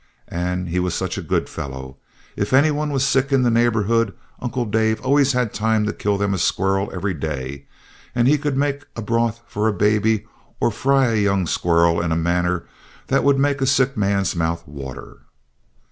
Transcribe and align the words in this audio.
And 0.29 0.69
he 0.69 0.79
was 0.79 0.95
such 0.95 1.19
a 1.19 1.21
good 1.21 1.47
fellow. 1.47 1.97
If 2.35 2.53
any 2.53 2.71
one 2.71 2.89
was 2.91 3.05
sick 3.05 3.31
in 3.31 3.43
the 3.43 3.51
neighborhood, 3.51 4.15
Uncle 4.39 4.65
Dave 4.65 4.99
always 5.01 5.33
had 5.33 5.53
time 5.53 5.85
to 5.85 5.93
kill 5.93 6.17
them 6.17 6.33
a 6.33 6.39
squirrel 6.39 6.89
every 6.91 7.13
day; 7.13 7.67
and 8.15 8.27
he 8.27 8.39
could 8.39 8.57
make 8.57 8.85
a 8.95 9.03
broth 9.03 9.41
for 9.45 9.67
a 9.67 9.73
baby, 9.73 10.25
or 10.59 10.71
fry 10.71 11.11
a 11.13 11.21
young 11.21 11.45
squirrel, 11.45 12.01
in 12.01 12.11
a 12.11 12.15
manner 12.15 12.65
that 13.09 13.23
would 13.23 13.37
make 13.37 13.61
a 13.61 13.67
sick 13.67 13.95
man's 13.95 14.35
mouth 14.35 14.67
water. 14.67 15.19